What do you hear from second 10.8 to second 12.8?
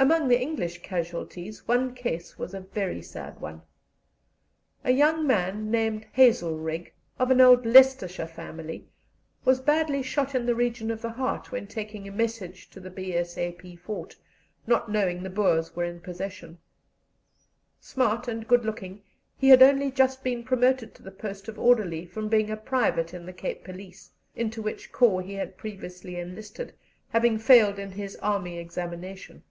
of the heart when taking a message to